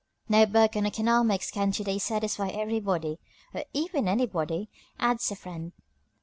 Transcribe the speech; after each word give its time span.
No 0.27 0.47
book 0.47 0.75
on 0.75 0.87
economics 0.87 1.51
can 1.51 1.71
to 1.73 1.83
day 1.83 1.99
satisfy 1.99 2.47
everybody 2.47 3.19
"Or 3.53 3.65
even 3.71 4.07
anybody," 4.07 4.67
adds 4.99 5.29
a 5.29 5.35
friend. 5.35 5.73